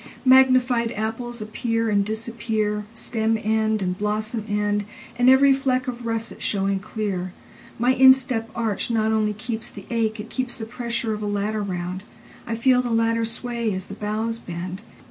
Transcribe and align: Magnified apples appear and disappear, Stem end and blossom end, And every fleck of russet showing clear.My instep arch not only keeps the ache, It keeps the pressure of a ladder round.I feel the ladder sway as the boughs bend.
Magnified 0.25 0.91
apples 0.93 1.43
appear 1.43 1.87
and 1.91 2.03
disappear, 2.03 2.85
Stem 2.95 3.37
end 3.39 3.83
and 3.83 3.95
blossom 3.95 4.43
end, 4.49 4.85
And 5.15 5.29
every 5.29 5.53
fleck 5.53 5.87
of 5.87 6.07
russet 6.07 6.41
showing 6.41 6.79
clear.My 6.79 7.93
instep 7.93 8.49
arch 8.55 8.89
not 8.89 9.11
only 9.11 9.33
keeps 9.33 9.69
the 9.69 9.85
ache, 9.91 10.19
It 10.19 10.31
keeps 10.31 10.55
the 10.55 10.65
pressure 10.65 11.13
of 11.13 11.21
a 11.21 11.27
ladder 11.27 11.61
round.I 11.61 12.55
feel 12.55 12.81
the 12.81 12.89
ladder 12.89 13.25
sway 13.25 13.71
as 13.75 13.85
the 13.85 13.93
boughs 13.93 14.39
bend. 14.39 14.81